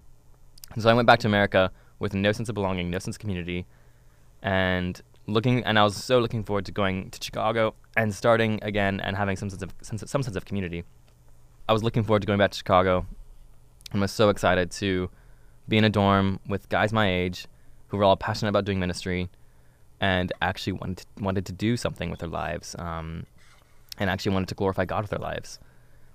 And 0.74 0.82
so 0.82 0.90
I 0.90 0.94
went 0.94 1.06
back 1.06 1.20
to 1.20 1.26
America 1.26 1.70
with 1.98 2.14
no 2.14 2.32
sense 2.32 2.48
of 2.48 2.54
belonging, 2.54 2.90
no 2.90 2.98
sense 2.98 3.16
of 3.16 3.20
community, 3.20 3.66
and 4.42 5.00
looking 5.32 5.64
and 5.64 5.78
I 5.78 5.84
was 5.84 5.96
so 5.96 6.18
looking 6.18 6.44
forward 6.44 6.66
to 6.66 6.72
going 6.72 7.10
to 7.10 7.18
Chicago 7.22 7.74
and 7.96 8.14
starting 8.14 8.58
again 8.62 9.00
and 9.00 9.16
having 9.16 9.36
some 9.36 9.50
sense 9.50 9.62
of 9.62 9.72
sense, 9.82 10.04
some 10.06 10.22
sense 10.22 10.36
of 10.36 10.44
community. 10.44 10.84
I 11.68 11.72
was 11.72 11.82
looking 11.82 12.02
forward 12.02 12.22
to 12.22 12.26
going 12.26 12.38
back 12.38 12.50
to 12.50 12.58
Chicago 12.58 13.06
and 13.92 14.00
was 14.00 14.12
so 14.12 14.28
excited 14.28 14.70
to 14.72 15.10
be 15.68 15.78
in 15.78 15.84
a 15.84 15.90
dorm 15.90 16.40
with 16.48 16.68
guys 16.68 16.92
my 16.92 17.10
age 17.10 17.46
who 17.88 17.96
were 17.96 18.04
all 18.04 18.16
passionate 18.16 18.50
about 18.50 18.64
doing 18.64 18.80
ministry 18.80 19.28
and 20.00 20.32
actually 20.42 20.72
wanted 20.72 20.98
to, 20.98 21.24
wanted 21.24 21.46
to 21.46 21.52
do 21.52 21.76
something 21.76 22.10
with 22.10 22.20
their 22.20 22.28
lives 22.28 22.74
um, 22.78 23.26
and 23.98 24.10
actually 24.10 24.32
wanted 24.32 24.48
to 24.48 24.54
glorify 24.54 24.84
God 24.84 25.02
with 25.02 25.10
their 25.10 25.20
lives. 25.20 25.58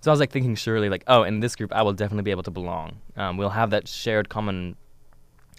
So 0.01 0.12
I 0.12 0.13
was 0.13 0.19
like 0.19 0.31
thinking 0.31 0.55
surely 0.55 0.89
like, 0.89 1.03
oh, 1.07 1.24
in 1.24 1.39
this 1.39 1.55
group 1.55 1.74
I 1.74 1.81
will 1.81 1.93
definitely 1.93 2.24
be 2.24 2.31
able 2.31 2.43
to 2.43 2.51
belong. 2.51 3.00
Um, 3.15 3.38
we'll 3.38 3.50
have 3.50 3.69
that 3.72 3.88
shared 3.88 4.29
common 4.29 4.75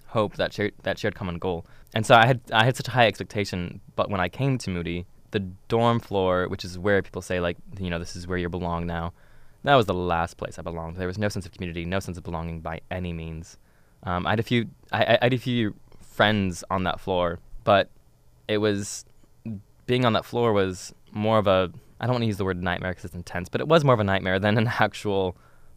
hope, 0.07 0.35
that 0.35 0.53
shared 0.53 0.73
that 0.83 0.99
shared 0.99 1.15
common 1.15 1.37
goal. 1.37 1.65
And 1.93 2.05
so 2.05 2.15
I 2.15 2.25
had 2.25 2.41
I 2.51 2.65
had 2.65 2.75
such 2.75 2.87
a 2.87 2.91
high 2.91 3.07
expectation, 3.07 3.81
but 3.95 4.09
when 4.09 4.19
I 4.19 4.29
came 4.29 4.57
to 4.59 4.69
Moody, 4.69 5.05
the 5.31 5.39
dorm 5.67 5.99
floor, 5.99 6.47
which 6.47 6.65
is 6.65 6.77
where 6.77 7.01
people 7.01 7.21
say 7.21 7.39
like, 7.39 7.57
you 7.79 7.89
know, 7.89 7.99
this 7.99 8.15
is 8.15 8.27
where 8.27 8.37
you 8.37 8.49
belong 8.49 8.85
now. 8.85 9.13
That 9.63 9.75
was 9.75 9.85
the 9.85 9.93
last 9.93 10.37
place 10.37 10.57
I 10.57 10.61
belonged. 10.61 10.95
There 10.95 11.07
was 11.07 11.17
no 11.17 11.29
sense 11.29 11.45
of 11.45 11.51
community, 11.51 11.83
no 11.83 11.99
sense 11.99 12.17
of 12.17 12.23
belonging 12.23 12.61
by 12.61 12.79
any 12.89 13.11
means. 13.11 13.57
Um, 14.03 14.25
I 14.25 14.31
had 14.31 14.39
a 14.39 14.43
few, 14.43 14.69
I, 14.91 15.17
I 15.21 15.25
had 15.25 15.33
a 15.33 15.37
few 15.37 15.75
friends 15.99 16.63
on 16.69 16.83
that 16.83 16.99
floor, 16.99 17.39
but 17.63 17.89
it 18.47 18.59
was 18.59 19.05
being 19.85 20.05
on 20.05 20.13
that 20.13 20.25
floor 20.25 20.53
was 20.53 20.93
more 21.11 21.37
of 21.37 21.47
a 21.47 21.71
I 21.99 22.05
don't 22.05 22.13
want 22.13 22.23
to 22.23 22.27
use 22.27 22.37
the 22.37 22.45
word 22.45 22.61
nightmare 22.61 22.91
because 22.91 23.05
it's 23.05 23.15
intense, 23.15 23.49
but 23.49 23.59
it 23.59 23.67
was 23.67 23.83
more 23.83 23.93
of 23.93 23.99
a 23.99 24.03
nightmare 24.03 24.39
than 24.39 24.57
an 24.57 24.67
actual 24.79 25.35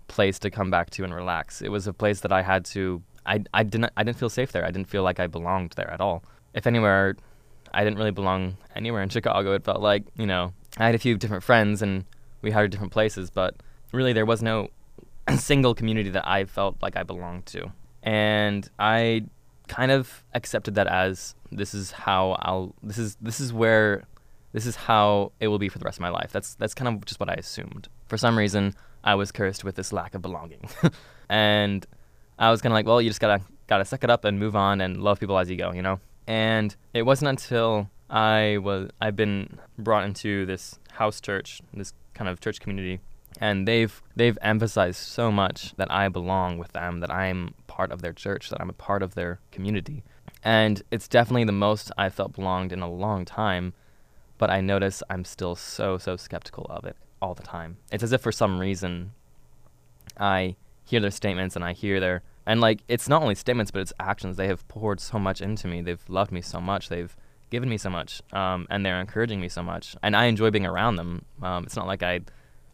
place 0.08 0.38
to 0.40 0.50
come 0.50 0.70
back 0.70 0.90
to 0.90 1.04
and 1.04 1.14
relax. 1.14 1.62
It 1.62 1.70
was 1.70 1.86
a 1.86 1.92
place 1.92 2.20
that 2.20 2.32
I 2.32 2.42
had 2.42 2.64
to 2.66 3.02
I, 3.26 3.42
I 3.52 3.62
didn't 3.62 3.92
I 3.96 4.02
didn't 4.02 4.18
feel 4.18 4.30
safe 4.30 4.52
there. 4.52 4.64
I 4.64 4.70
didn't 4.70 4.88
feel 4.88 5.02
like 5.02 5.20
I 5.20 5.26
belonged 5.26 5.72
there 5.76 5.90
at 5.90 6.00
all. 6.00 6.22
If 6.54 6.66
anywhere, 6.66 7.16
I 7.72 7.84
didn't 7.84 7.98
really 7.98 8.10
belong 8.10 8.56
anywhere 8.74 9.02
in 9.02 9.08
Chicago. 9.08 9.54
It 9.54 9.64
felt 9.64 9.80
like 9.80 10.04
you 10.16 10.26
know 10.26 10.52
I 10.78 10.86
had 10.86 10.94
a 10.94 10.98
few 10.98 11.16
different 11.16 11.42
friends 11.42 11.82
and 11.82 12.04
we 12.42 12.50
had 12.50 12.70
different 12.70 12.92
places, 12.92 13.30
but 13.30 13.54
really 13.92 14.12
there 14.12 14.26
was 14.26 14.42
no 14.42 14.68
single 15.36 15.74
community 15.74 16.10
that 16.10 16.26
I 16.26 16.44
felt 16.44 16.76
like 16.80 16.96
I 16.96 17.02
belonged 17.02 17.46
to. 17.46 17.72
And 18.02 18.68
I 18.78 19.24
kind 19.68 19.92
of 19.92 20.24
accepted 20.34 20.74
that 20.74 20.88
as 20.88 21.34
this 21.52 21.74
is 21.74 21.92
how 21.92 22.36
I'll 22.40 22.74
this 22.82 22.98
is 22.98 23.16
this 23.20 23.40
is 23.40 23.52
where 23.52 24.04
this 24.52 24.66
is 24.66 24.74
how 24.74 25.32
it 25.38 25.48
will 25.48 25.58
be 25.58 25.68
for 25.68 25.78
the 25.78 25.84
rest 25.84 25.98
of 25.98 26.02
my 26.02 26.08
life. 26.08 26.32
That's 26.32 26.54
that's 26.54 26.74
kind 26.74 26.88
of 26.88 27.04
just 27.04 27.20
what 27.20 27.28
I 27.28 27.34
assumed. 27.34 27.88
For 28.08 28.16
some 28.16 28.36
reason, 28.36 28.74
I 29.04 29.14
was 29.14 29.30
cursed 29.30 29.64
with 29.64 29.76
this 29.76 29.92
lack 29.92 30.14
of 30.14 30.22
belonging. 30.22 30.68
and 31.28 31.86
I 32.40 32.50
was 32.50 32.62
kind 32.62 32.72
of 32.72 32.74
like, 32.74 32.86
well, 32.86 33.02
you 33.02 33.10
just 33.10 33.20
gotta 33.20 33.42
gotta 33.66 33.84
suck 33.84 34.02
it 34.02 34.10
up 34.10 34.24
and 34.24 34.38
move 34.38 34.56
on 34.56 34.80
and 34.80 35.02
love 35.02 35.20
people 35.20 35.38
as 35.38 35.50
you 35.50 35.56
go, 35.56 35.72
you 35.72 35.82
know. 35.82 36.00
And 36.26 36.74
it 36.94 37.02
wasn't 37.02 37.28
until 37.28 37.90
I 38.08 38.58
was 38.58 38.90
I've 39.00 39.14
been 39.14 39.58
brought 39.78 40.04
into 40.04 40.46
this 40.46 40.78
house 40.92 41.20
church, 41.20 41.60
this 41.74 41.92
kind 42.14 42.28
of 42.28 42.40
church 42.40 42.58
community, 42.58 43.00
and 43.38 43.68
they've 43.68 44.02
they've 44.16 44.38
emphasized 44.40 44.96
so 44.96 45.30
much 45.30 45.74
that 45.76 45.90
I 45.92 46.08
belong 46.08 46.56
with 46.56 46.72
them, 46.72 47.00
that 47.00 47.10
I'm 47.10 47.54
part 47.66 47.92
of 47.92 48.00
their 48.00 48.14
church, 48.14 48.48
that 48.48 48.60
I'm 48.60 48.70
a 48.70 48.74
part 48.74 49.02
of 49.02 49.14
their 49.14 49.38
community. 49.52 50.02
And 50.42 50.82
it's 50.90 51.08
definitely 51.08 51.44
the 51.44 51.52
most 51.52 51.92
I 51.98 52.08
felt 52.08 52.32
belonged 52.32 52.72
in 52.72 52.80
a 52.80 52.90
long 52.90 53.26
time, 53.26 53.74
but 54.38 54.48
I 54.48 54.62
notice 54.62 55.02
I'm 55.10 55.26
still 55.26 55.54
so 55.54 55.98
so 55.98 56.16
skeptical 56.16 56.66
of 56.70 56.86
it 56.86 56.96
all 57.20 57.34
the 57.34 57.42
time. 57.42 57.76
It's 57.92 58.02
as 58.02 58.12
if 58.12 58.22
for 58.22 58.32
some 58.32 58.58
reason 58.58 59.12
I 60.18 60.56
hear 60.90 61.00
their 61.00 61.10
statements 61.10 61.54
and 61.56 61.64
I 61.64 61.72
hear 61.72 62.00
their 62.00 62.22
and 62.46 62.60
like 62.60 62.80
it's 62.88 63.08
not 63.08 63.22
only 63.22 63.34
statements 63.34 63.70
but 63.70 63.80
it's 63.80 63.92
actions. 64.00 64.36
They 64.36 64.48
have 64.48 64.66
poured 64.68 65.00
so 65.00 65.18
much 65.18 65.40
into 65.40 65.68
me. 65.68 65.82
They've 65.82 66.04
loved 66.08 66.32
me 66.32 66.40
so 66.40 66.60
much. 66.60 66.88
They've 66.88 67.14
given 67.50 67.68
me 67.68 67.78
so 67.78 67.90
much, 67.90 68.22
um, 68.32 68.66
and 68.70 68.86
they're 68.86 69.00
encouraging 69.00 69.40
me 69.40 69.48
so 69.48 69.62
much. 69.62 69.96
And 70.02 70.16
I 70.16 70.24
enjoy 70.26 70.50
being 70.50 70.66
around 70.66 70.96
them. 70.96 71.24
Um, 71.42 71.64
it's 71.64 71.76
not 71.76 71.86
like 71.86 72.02
I, 72.02 72.20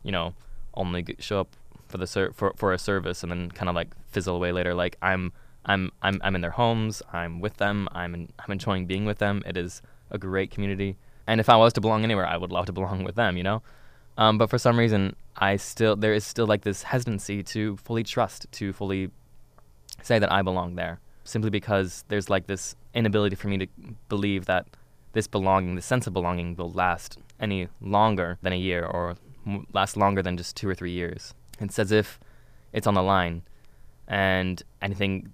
you 0.03 0.13
know, 0.13 0.35
only 0.75 1.05
show 1.19 1.41
up 1.41 1.57
for 1.89 1.99
the 1.99 2.07
ser- 2.07 2.33
for 2.33 2.53
for 2.57 2.73
a 2.73 2.79
service 2.79 3.23
and 3.23 3.33
then 3.33 3.51
kind 3.51 3.69
of 3.69 3.75
like 3.75 3.89
fizzle 4.11 4.37
away 4.37 4.53
later. 4.53 4.75
Like 4.75 4.97
I'm 5.03 5.33
I'm 5.65 5.91
I'm 6.03 6.21
I'm 6.23 6.35
in 6.35 6.41
their 6.41 6.51
homes. 6.63 7.03
I'm 7.13 7.41
with 7.41 7.57
them. 7.57 7.89
I'm 7.93 8.15
in, 8.15 8.29
I'm 8.39 8.53
enjoying 8.53 8.87
being 8.87 9.05
with 9.05 9.19
them. 9.19 9.43
It 9.47 9.57
is 9.57 9.83
a 10.11 10.19
great 10.19 10.51
community. 10.51 10.97
And 11.27 11.41
if 11.41 11.49
I 11.49 11.57
was 11.57 11.73
to 11.75 11.81
belong 11.81 12.05
anywhere, 12.05 12.27
I 12.27 12.37
would 12.37 12.53
love 12.53 12.67
to 12.67 12.73
belong 12.73 13.05
with 13.05 13.17
them. 13.17 13.37
You 13.37 13.43
know. 13.43 13.63
Um, 14.19 14.39
but 14.39 14.49
for 14.49 14.59
some 14.59 14.79
reason, 14.79 15.15
I 15.39 15.57
still 15.57 15.97
there 15.97 16.15
is 16.15 16.25
still 16.25 16.47
like 16.47 16.63
this 16.63 16.83
hesitancy 16.85 17.43
to 17.43 17.77
fully 17.77 18.03
trust, 18.03 18.47
to 18.53 18.73
fully 18.73 19.11
say 20.03 20.19
that 20.19 20.33
I 20.33 20.43
belong 20.43 20.77
there, 20.77 21.01
simply 21.25 21.51
because 21.51 22.05
there's 22.09 22.31
like 22.31 22.47
this 22.47 22.75
inability 22.95 23.37
for 23.37 23.49
me 23.49 23.59
to 23.59 23.67
believe 24.09 24.47
that 24.47 24.67
this 25.13 25.27
belonging, 25.27 25.75
this 25.75 25.87
sense 25.87 26.07
of 26.07 26.13
belonging, 26.13 26.57
will 26.57 26.71
last 26.71 27.19
any 27.41 27.69
longer 27.81 28.39
than 28.43 28.53
a 28.53 28.57
year 28.57 28.85
or 28.85 29.17
last 29.73 29.97
longer 29.97 30.23
than 30.23 30.37
just 30.37 30.57
two 30.57 30.69
or 30.69 30.75
three 30.75 30.93
years. 30.93 31.35
It's 31.61 31.79
as 31.79 31.93
if 31.93 32.19
it's 32.73 32.87
on 32.87 32.95
the 32.95 33.03
line, 33.03 33.43
and 34.09 34.63
anything 34.81 35.31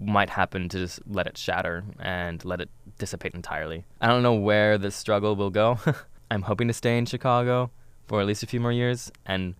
might 0.00 0.30
happen 0.30 0.68
to 0.70 0.78
just 0.78 1.00
let 1.06 1.26
it 1.26 1.36
shatter 1.36 1.84
and 1.98 2.42
let 2.44 2.60
it 2.60 2.70
dissipate 2.98 3.34
entirely. 3.34 3.84
I 4.00 4.08
don't 4.08 4.22
know 4.22 4.34
where 4.34 4.78
this 4.78 4.96
struggle 4.96 5.36
will 5.36 5.50
go. 5.50 5.78
I'm 6.30 6.42
hoping 6.42 6.68
to 6.68 6.74
stay 6.74 6.98
in 6.98 7.06
Chicago 7.06 7.70
for 8.08 8.20
at 8.20 8.26
least 8.26 8.42
a 8.42 8.46
few 8.46 8.58
more 8.58 8.72
years 8.72 9.12
and 9.26 9.54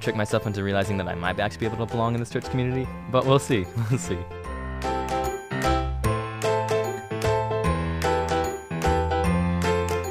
trick 0.00 0.14
myself 0.14 0.46
into 0.46 0.62
realizing 0.62 0.96
that 0.96 1.08
I 1.08 1.14
might 1.14 1.38
actually 1.40 1.58
be 1.58 1.66
able 1.66 1.84
to 1.84 1.92
belong 1.92 2.14
in 2.14 2.20
this 2.20 2.30
church 2.30 2.48
community. 2.48 2.88
But 3.10 3.26
we'll 3.26 3.38
see. 3.38 3.66
We'll 3.90 3.98
see. 3.98 4.16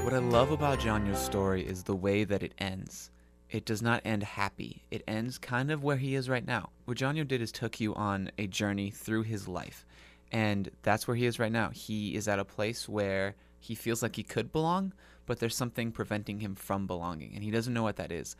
What 0.03 0.13
I 0.13 0.19
love 0.19 0.51
about 0.51 0.79
Jonyo's 0.79 1.23
story 1.23 1.65
is 1.65 1.83
the 1.83 1.95
way 1.95 2.25
that 2.25 2.43
it 2.43 2.53
ends. 2.59 3.09
It 3.49 3.65
does 3.65 3.81
not 3.81 4.01
end 4.03 4.23
happy. 4.23 4.83
It 4.91 5.03
ends 5.07 5.37
kind 5.37 5.71
of 5.71 5.83
where 5.83 5.97
he 5.97 6.15
is 6.15 6.27
right 6.27 6.45
now. 6.45 6.69
What 6.85 6.97
Jonyo 6.97 7.27
did 7.27 7.41
is 7.41 7.51
took 7.51 7.79
you 7.79 7.95
on 7.95 8.31
a 8.37 8.47
journey 8.47 8.89
through 8.89 9.23
his 9.23 9.47
life. 9.47 9.85
And 10.31 10.69
that's 10.81 11.07
where 11.07 11.15
he 11.15 11.27
is 11.27 11.39
right 11.39 11.51
now. 11.51 11.69
He 11.69 12.15
is 12.15 12.27
at 12.27 12.39
a 12.39 12.45
place 12.45 12.89
where 12.89 13.35
he 13.59 13.75
feels 13.75 14.01
like 14.01 14.15
he 14.15 14.23
could 14.23 14.51
belong, 14.51 14.91
but 15.25 15.39
there's 15.39 15.55
something 15.55 15.91
preventing 15.91 16.39
him 16.39 16.55
from 16.55 16.87
belonging, 16.87 17.33
and 17.33 17.43
he 17.43 17.51
doesn't 17.51 17.73
know 17.73 17.83
what 17.83 17.95
that 17.97 18.11
is. 18.11 18.35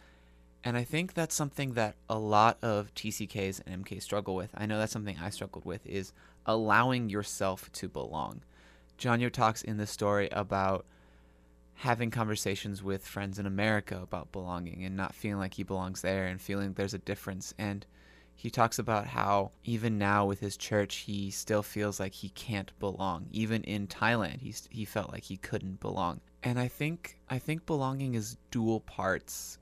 And 0.63 0.77
I 0.77 0.83
think 0.83 1.13
that's 1.13 1.35
something 1.35 1.73
that 1.73 1.95
a 2.09 2.17
lot 2.17 2.57
of 2.61 2.93
TCKs 2.95 3.61
and 3.65 3.85
MKs 3.85 4.03
struggle 4.03 4.35
with. 4.35 4.51
I 4.55 4.65
know 4.65 4.79
that's 4.79 4.93
something 4.93 5.17
I 5.21 5.29
struggled 5.29 5.65
with 5.65 5.85
is 5.85 6.13
allowing 6.45 7.09
yourself 7.09 7.71
to 7.73 7.89
belong. 7.89 8.41
Jonyo 8.97 9.29
talks 9.29 9.61
in 9.61 9.77
this 9.77 9.91
story 9.91 10.29
about 10.31 10.85
having 11.75 12.11
conversations 12.11 12.81
with 12.81 13.05
friends 13.05 13.39
in 13.39 13.45
America 13.45 13.99
about 14.01 14.31
belonging 14.31 14.85
and 14.85 14.95
not 14.95 15.15
feeling 15.15 15.39
like 15.39 15.55
he 15.55 15.63
belongs 15.63 16.01
there 16.01 16.27
and 16.27 16.39
feeling 16.39 16.73
there's 16.73 16.93
a 16.93 16.99
difference. 16.99 17.53
And 17.57 17.85
he 18.35 18.49
talks 18.49 18.79
about 18.79 19.07
how 19.07 19.51
even 19.65 19.97
now 19.97 20.25
with 20.25 20.39
his 20.39 20.55
church, 20.55 20.95
he 20.97 21.29
still 21.29 21.63
feels 21.63 21.99
like 21.99 22.13
he 22.13 22.29
can't 22.29 22.77
belong. 22.79 23.27
Even 23.31 23.63
in 23.63 23.87
Thailand, 23.87 24.39
he, 24.41 24.53
he 24.69 24.85
felt 24.85 25.11
like 25.11 25.23
he 25.23 25.37
couldn't 25.37 25.79
belong. 25.81 26.21
And 26.43 26.59
I 26.59 26.67
think 26.67 27.17
I 27.29 27.39
think 27.39 27.65
belonging 27.65 28.15
is 28.15 28.37
dual 28.51 28.81
parts 28.81 29.57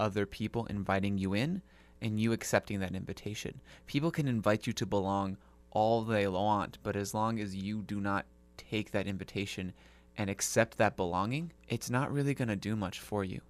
other 0.00 0.26
people 0.26 0.66
inviting 0.66 1.18
you 1.18 1.34
in 1.34 1.62
and 2.00 2.20
you 2.20 2.32
accepting 2.32 2.80
that 2.80 2.94
invitation. 2.94 3.60
People 3.86 4.10
can 4.10 4.28
invite 4.28 4.66
you 4.66 4.72
to 4.74 4.86
belong 4.86 5.36
all 5.70 6.02
they 6.02 6.26
want, 6.26 6.78
but 6.82 6.96
as 6.96 7.14
long 7.14 7.40
as 7.40 7.54
you 7.54 7.82
do 7.82 8.00
not 8.00 8.26
take 8.56 8.90
that 8.92 9.06
invitation 9.06 9.72
and 10.16 10.30
accept 10.30 10.78
that 10.78 10.96
belonging, 10.96 11.52
it's 11.68 11.90
not 11.90 12.12
really 12.12 12.34
going 12.34 12.48
to 12.48 12.56
do 12.56 12.76
much 12.76 13.00
for 13.00 13.24
you. 13.24 13.40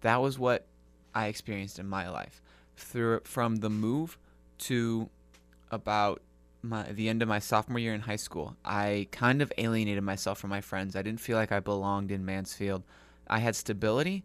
That 0.00 0.20
was 0.20 0.38
what 0.38 0.66
I 1.14 1.26
experienced 1.26 1.78
in 1.78 1.88
my 1.88 2.08
life. 2.08 2.42
Through 2.76 3.20
from 3.24 3.56
the 3.56 3.70
move 3.70 4.18
to 4.58 5.08
about 5.70 6.20
my 6.68 6.92
the 6.92 7.08
end 7.08 7.22
of 7.22 7.28
my 7.28 7.38
sophomore 7.38 7.78
year 7.78 7.94
in 7.94 8.02
high 8.02 8.16
school, 8.16 8.56
I 8.64 9.08
kind 9.10 9.42
of 9.42 9.52
alienated 9.58 10.04
myself 10.04 10.38
from 10.38 10.50
my 10.50 10.60
friends. 10.60 10.96
I 10.96 11.02
didn't 11.02 11.20
feel 11.20 11.36
like 11.36 11.52
I 11.52 11.60
belonged 11.60 12.10
in 12.10 12.24
Mansfield. 12.24 12.82
I 13.28 13.38
had 13.38 13.56
stability, 13.56 14.24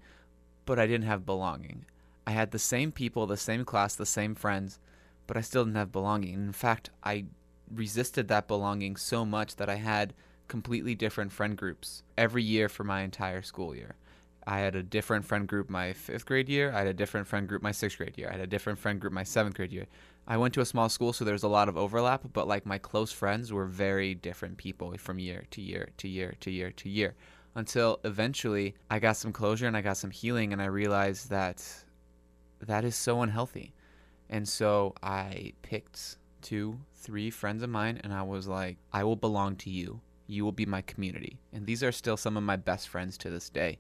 but 0.66 0.80
I 0.80 0.88
didn't 0.88 1.08
have 1.08 1.26
belonging. 1.26 1.86
I 2.26 2.32
had 2.32 2.52
the 2.52 2.60
same 2.60 2.92
people, 2.92 3.26
the 3.26 3.38
same 3.38 3.66
class, 3.66 3.96
the 3.96 4.06
same 4.06 4.36
friends, 4.36 4.80
but 5.28 5.38
I 5.38 5.42
still 5.42 5.66
didn't 5.66 5.78
have 5.78 5.92
belonging. 5.92 6.34
in 6.34 6.52
fact, 6.52 6.90
I 7.04 7.26
resisted 7.74 8.28
that 8.28 8.48
belonging 8.48 8.96
so 8.96 9.26
much 9.26 9.56
that 9.56 9.70
I 9.70 9.76
had 9.76 10.14
completely 10.48 10.96
different 10.96 11.32
friend 11.32 11.56
groups 11.58 12.04
every 12.18 12.44
year 12.44 12.68
for 12.68 12.84
my 12.84 13.02
entire 13.02 13.42
school 13.42 13.74
year. 13.74 13.96
I 14.48 14.60
had 14.60 14.76
a 14.76 14.84
different 14.84 15.26
friend 15.26 15.48
group 15.48 15.70
my 15.70 15.94
fifth 15.94 16.26
grade 16.26 16.50
year. 16.50 16.72
I 16.72 16.80
had 16.80 16.88
a 16.88 16.94
different 16.94 17.28
friend 17.28 17.48
group 17.48 17.62
my 17.62 17.72
sixth 17.72 17.98
grade 17.98 18.18
year. 18.18 18.30
I 18.30 18.34
had 18.34 18.42
a 18.42 18.48
different 18.48 18.80
friend 18.80 19.00
group 19.00 19.14
my 19.14 19.24
seventh 19.24 19.56
grade 19.56 19.72
year. 19.72 19.88
I 20.28 20.38
went 20.38 20.54
to 20.56 20.62
a 20.62 20.66
small 20.66 20.90
school, 20.90 21.14
so 21.14 21.26
there's 21.26 21.44
a 21.44 21.48
lot 21.48 21.70
of 21.70 21.78
overlap, 21.78 22.24
but 22.34 22.48
like 22.48 22.66
my 22.66 22.78
close 22.78 23.12
friends 23.12 23.52
were 23.52 23.66
very 23.66 24.14
different 24.16 24.58
people 24.58 24.96
from 24.98 25.20
year 25.20 25.46
to 25.52 25.62
year 25.62 25.90
to 25.98 26.08
year 26.08 26.36
to 26.40 26.52
year 26.52 26.72
to 26.72 26.90
year 26.90 27.16
until 27.56 28.00
eventually 28.04 28.76
I 28.90 29.00
got 29.00 29.18
some 29.18 29.34
closure 29.34 29.68
and 29.68 29.76
I 29.76 29.82
got 29.82 29.98
some 29.98 30.12
healing 30.12 30.54
and 30.54 30.62
I 30.62 30.66
realized 30.66 31.30
that 31.30 31.66
that 32.62 32.86
is 32.86 32.96
so 32.96 33.22
unhealthy. 33.22 33.74
And 34.30 34.48
so 34.48 34.96
I 35.04 35.54
picked 35.62 36.18
two, 36.42 36.80
three 36.96 37.30
friends 37.30 37.64
of 37.64 37.70
mine 37.70 38.00
and 38.04 38.14
I 38.14 38.24
was 38.24 38.48
like, 38.48 38.78
I 38.94 39.04
will 39.04 39.16
belong 39.16 39.56
to 39.58 39.70
you. 39.70 40.00
You 40.28 40.46
will 40.46 40.54
be 40.54 40.66
my 40.66 40.82
community. 40.84 41.40
And 41.52 41.66
these 41.66 41.84
are 41.84 41.92
still 41.92 42.16
some 42.16 42.38
of 42.38 42.44
my 42.44 42.56
best 42.56 42.88
friends 42.88 43.18
to 43.20 43.30
this 43.30 43.50
day. 43.50 43.80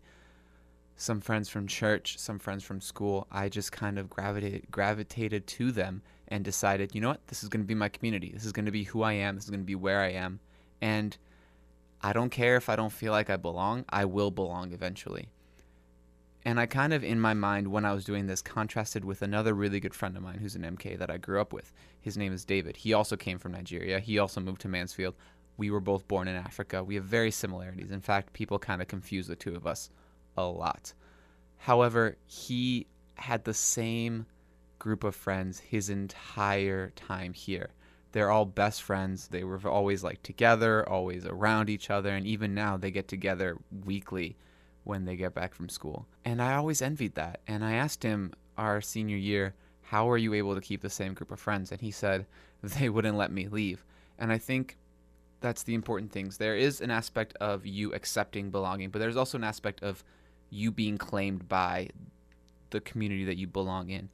Some 0.95 1.21
friends 1.21 1.49
from 1.49 1.67
church, 1.67 2.17
some 2.19 2.37
friends 2.37 2.63
from 2.63 2.79
school. 2.79 3.27
I 3.31 3.49
just 3.49 3.71
kind 3.71 3.97
of 3.97 4.09
gravitated 4.09 4.69
gravitated 4.69 5.47
to 5.47 5.71
them 5.71 6.01
and 6.27 6.45
decided, 6.45 6.95
you 6.95 7.01
know 7.01 7.09
what? 7.09 7.27
This 7.27 7.43
is 7.43 7.49
going 7.49 7.61
to 7.61 7.67
be 7.67 7.75
my 7.75 7.89
community. 7.89 8.31
This 8.33 8.45
is 8.45 8.51
going 8.51 8.65
to 8.65 8.71
be 8.71 8.83
who 8.83 9.01
I 9.03 9.13
am. 9.13 9.35
This 9.35 9.45
is 9.45 9.49
going 9.49 9.61
to 9.61 9.65
be 9.65 9.75
where 9.75 9.99
I 9.99 10.11
am. 10.11 10.39
And 10.81 11.17
I 12.01 12.13
don't 12.13 12.29
care 12.29 12.55
if 12.55 12.69
I 12.69 12.75
don't 12.75 12.91
feel 12.91 13.11
like 13.11 13.29
I 13.29 13.37
belong, 13.37 13.85
I 13.89 14.05
will 14.05 14.31
belong 14.31 14.71
eventually. 14.73 15.29
And 16.43 16.59
I 16.59 16.65
kind 16.65 16.93
of, 16.93 17.03
in 17.03 17.19
my 17.19 17.35
mind, 17.35 17.67
when 17.67 17.85
I 17.85 17.93
was 17.93 18.03
doing 18.03 18.25
this, 18.25 18.41
contrasted 18.41 19.05
with 19.05 19.21
another 19.21 19.53
really 19.53 19.79
good 19.79 19.93
friend 19.93 20.17
of 20.17 20.23
mine 20.23 20.39
who's 20.39 20.55
an 20.55 20.63
MK 20.63 20.97
that 20.97 21.11
I 21.11 21.17
grew 21.17 21.39
up 21.39 21.53
with. 21.53 21.71
His 21.99 22.17
name 22.17 22.33
is 22.33 22.45
David. 22.45 22.77
He 22.77 22.93
also 22.93 23.15
came 23.15 23.37
from 23.37 23.51
Nigeria. 23.51 23.99
He 23.99 24.17
also 24.17 24.41
moved 24.41 24.61
to 24.61 24.67
Mansfield. 24.67 25.13
we 25.57 25.69
were 25.69 25.79
both 25.79 26.07
born 26.07 26.27
in 26.27 26.35
Africa. 26.35 26.83
We 26.83 26.95
have 26.95 27.03
very 27.03 27.29
similarities. 27.29 27.91
In 27.91 28.01
fact, 28.01 28.33
people 28.33 28.57
kind 28.57 28.81
of 28.81 28.87
confuse 28.87 29.27
the 29.27 29.35
two 29.35 29.53
of 29.53 29.67
us 29.67 29.91
a 30.37 30.43
lot. 30.43 30.93
However, 31.57 32.17
he 32.25 32.87
had 33.15 33.43
the 33.43 33.53
same 33.53 34.25
group 34.79 35.03
of 35.03 35.15
friends 35.15 35.59
his 35.59 35.89
entire 35.89 36.89
time 36.95 37.33
here. 37.33 37.69
They're 38.11 38.31
all 38.31 38.45
best 38.45 38.81
friends. 38.81 39.27
They 39.27 39.43
were 39.43 39.59
always 39.67 40.03
like 40.03 40.21
together, 40.23 40.87
always 40.87 41.25
around 41.25 41.69
each 41.69 41.89
other, 41.89 42.09
and 42.09 42.25
even 42.25 42.53
now 42.53 42.77
they 42.77 42.91
get 42.91 43.07
together 43.07 43.57
weekly 43.85 44.37
when 44.83 45.05
they 45.05 45.15
get 45.15 45.33
back 45.33 45.53
from 45.53 45.69
school. 45.69 46.07
And 46.25 46.41
I 46.41 46.55
always 46.55 46.81
envied 46.81 47.15
that. 47.15 47.41
And 47.47 47.63
I 47.63 47.73
asked 47.73 48.03
him 48.03 48.33
our 48.57 48.81
senior 48.81 49.17
year, 49.17 49.53
how 49.81 50.09
are 50.09 50.17
you 50.17 50.33
able 50.33 50.55
to 50.55 50.61
keep 50.61 50.81
the 50.81 50.89
same 50.89 51.13
group 51.13 51.31
of 51.31 51.39
friends? 51.39 51.71
And 51.71 51.79
he 51.79 51.91
said, 51.91 52.25
they 52.63 52.89
wouldn't 52.89 53.17
let 53.17 53.31
me 53.31 53.47
leave. 53.47 53.85
And 54.17 54.31
I 54.31 54.37
think 54.37 54.77
that's 55.41 55.63
the 55.63 55.73
important 55.73 56.11
things. 56.11 56.37
There 56.37 56.55
is 56.55 56.81
an 56.81 56.91
aspect 56.91 57.35
of 57.41 57.65
you 57.65 57.93
accepting 57.93 58.51
belonging, 58.51 58.89
but 58.89 58.99
there's 58.99 59.17
also 59.17 59.37
an 59.37 59.43
aspect 59.43 59.81
of 59.83 60.03
you 60.51 60.69
being 60.69 60.99
claimed 60.99 61.49
by 61.49 61.89
the 62.69 62.81
community 62.81 63.25
that 63.25 63.37
you 63.37 63.47
belong 63.47 63.89
in. 63.89 64.09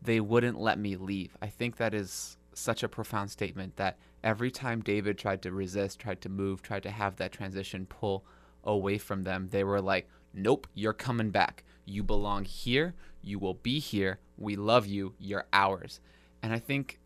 They 0.00 0.20
wouldn't 0.20 0.58
let 0.58 0.78
me 0.78 0.96
leave. 0.96 1.36
I 1.42 1.48
think 1.48 1.76
that 1.76 1.92
is 1.92 2.38
such 2.54 2.82
a 2.82 2.88
profound 2.88 3.30
statement 3.30 3.76
that 3.76 3.98
every 4.24 4.50
time 4.50 4.80
David 4.80 5.18
tried 5.18 5.42
to 5.42 5.52
resist, 5.52 5.98
tried 5.98 6.22
to 6.22 6.28
move, 6.28 6.62
tried 6.62 6.84
to 6.84 6.90
have 6.90 7.16
that 7.16 7.32
transition 7.32 7.84
pull 7.86 8.24
away 8.64 8.96
from 8.96 9.24
them, 9.24 9.48
they 9.50 9.64
were 9.64 9.80
like, 9.80 10.08
Nope, 10.32 10.66
you're 10.74 10.92
coming 10.92 11.30
back. 11.30 11.64
You 11.84 12.02
belong 12.02 12.44
here. 12.44 12.94
You 13.22 13.38
will 13.38 13.54
be 13.54 13.78
here. 13.78 14.18
We 14.36 14.54
love 14.56 14.86
you. 14.86 15.14
You're 15.18 15.46
ours. 15.52 16.00
And 16.42 16.52
I 16.52 16.58
think 16.58 17.00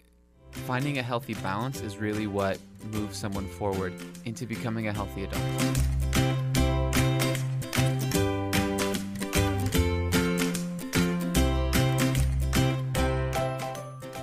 finding 0.51 0.99
a 0.99 1.03
healthy 1.03 1.35
balance 1.35 1.81
is 1.81 1.97
really 1.97 2.27
what 2.27 2.59
moves 2.91 3.17
someone 3.17 3.47
forward 3.47 3.95
into 4.25 4.47
becoming 4.47 4.89
a 4.89 4.93
healthy 4.93 5.25
adult. 5.25 6.00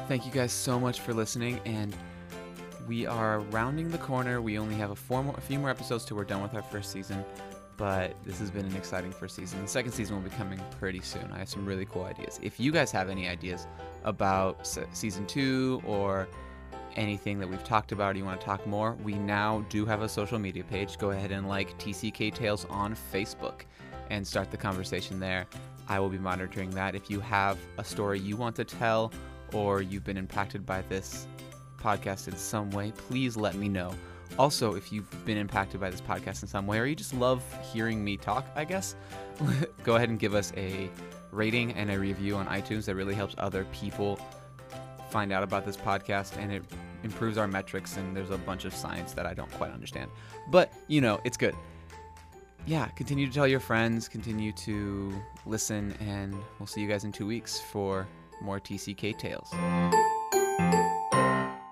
Thank 0.08 0.26
you 0.26 0.32
guys 0.32 0.54
so 0.54 0.80
much 0.80 1.02
for 1.02 1.14
listening, 1.14 1.60
and 1.66 1.94
we 2.88 3.06
are 3.06 3.42
rounding 3.52 3.90
the 3.90 3.98
corner. 3.98 4.42
We 4.42 4.58
only 4.58 4.76
have 4.76 4.90
a, 4.90 5.22
more, 5.22 5.36
a 5.38 5.42
few 5.42 5.60
more 5.60 5.70
episodes 5.70 6.06
till 6.06 6.16
we're 6.16 6.24
done 6.24 6.42
with 6.42 6.54
our 6.54 6.62
first 6.62 6.94
season, 6.94 7.26
but 7.76 8.16
this 8.24 8.40
has 8.40 8.50
been 8.50 8.66
an 8.66 8.76
exciting 8.78 9.12
first 9.12 9.36
season. 9.36 9.62
The 9.62 9.68
second 9.68 9.92
season 9.92 10.16
will 10.16 10.24
be 10.24 10.34
coming 10.38 10.62
pretty 10.80 11.02
soon. 11.02 11.30
I 11.34 11.40
have 11.40 11.50
some 11.50 11.66
really 11.66 11.84
cool 11.84 12.06
ideas. 12.06 12.40
If 12.42 12.58
you 12.58 12.72
guys 12.72 12.90
have 12.92 13.10
any 13.10 13.28
ideas 13.28 13.68
about 14.06 14.66
season 14.94 15.26
two 15.26 15.82
or 15.86 16.30
anything 16.96 17.38
that 17.40 17.50
we've 17.50 17.66
talked 17.66 17.92
about 17.92 18.16
or 18.16 18.18
you 18.18 18.24
want 18.24 18.40
to 18.40 18.46
talk 18.46 18.66
more, 18.66 18.94
we 19.04 19.16
now 19.16 19.66
do 19.68 19.86
have 19.86 20.04
a 20.04 20.08
social 20.10 20.40
media 20.40 20.64
page. 20.64 20.98
Go 20.98 21.12
ahead 21.12 21.34
and 21.34 21.50
like 21.50 21.78
TCK 21.80 22.34
Tales 22.34 22.66
on 22.70 22.96
Facebook 23.12 23.64
and 24.10 24.26
start 24.26 24.52
the 24.52 24.58
conversation 24.58 25.20
there. 25.20 25.48
I 25.90 26.00
will 26.00 26.10
be 26.10 26.18
monitoring 26.18 26.70
that. 26.72 26.96
If 26.96 27.10
you 27.10 27.20
have 27.20 27.58
a 27.78 27.84
story 27.84 28.22
you 28.22 28.38
want 28.38 28.56
to 28.56 28.64
tell 28.64 29.12
or 29.54 29.82
you've 29.82 30.04
been 30.04 30.18
impacted 30.18 30.66
by 30.66 30.82
this 30.84 31.27
podcast 31.77 32.27
in 32.27 32.36
some 32.38 32.70
way, 32.72 32.92
please 32.96 33.38
let 33.38 33.56
me 33.56 33.70
know. 33.70 33.94
Also, 34.38 34.75
if 34.75 34.92
you've 34.92 35.10
been 35.25 35.38
impacted 35.38 35.80
by 35.80 35.89
this 35.89 36.01
podcast 36.01 36.42
in 36.42 36.48
some 36.48 36.68
way 36.68 36.80
or 36.80 36.86
you 36.86 36.96
just 36.96 37.13
love 37.13 37.44
hearing 37.72 38.04
me 38.04 38.18
talk, 38.18 38.46
I 38.56 38.66
guess, 38.66 38.96
go 39.84 39.96
ahead 39.96 40.10
and 40.10 40.20
give 40.20 40.36
us 40.36 40.51
a 40.56 40.89
rating 41.32 41.72
and 41.74 41.89
a 41.89 41.98
review 41.98 42.36
on 42.36 42.46
iTunes. 42.48 42.86
That 42.86 42.96
really 42.96 43.16
helps 43.16 43.36
other 43.38 43.66
people 43.72 44.20
find 45.10 45.32
out 45.32 45.44
about 45.44 45.66
this 45.66 45.77
podcast 45.77 46.38
and 46.38 46.51
it 46.51 46.63
improves 47.04 47.38
our 47.38 47.48
metrics. 47.48 47.98
And 47.98 48.16
there's 48.16 48.30
a 48.30 48.38
bunch 48.38 48.66
of 48.66 48.74
science 48.74 49.13
that 49.13 49.25
I 49.25 49.34
don't 49.34 49.51
quite 49.54 49.72
understand. 49.72 50.12
But, 50.51 50.74
you 50.88 51.01
know, 51.01 51.20
it's 51.24 51.38
good. 51.38 51.56
Yeah, 52.66 52.88
continue 52.89 53.27
to 53.27 53.34
tell 53.34 53.48
your 53.48 53.62
friends, 53.62 54.10
continue 54.10 54.51
to 54.51 55.13
listen, 55.46 55.96
and 56.01 56.36
we'll 56.60 56.68
see 56.68 56.82
you 56.82 56.88
guys 56.89 57.06
in 57.06 57.13
two 57.13 57.25
weeks 57.25 57.62
for 57.62 58.06
more 58.41 58.60
TCK 58.60 59.17
tales. 59.17 59.53